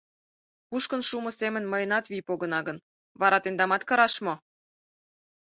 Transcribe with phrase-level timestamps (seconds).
[0.69, 2.77] —Кушкын шумо семын мыйынат вий погына гын,
[3.21, 4.33] вара тендамат кыраш мо?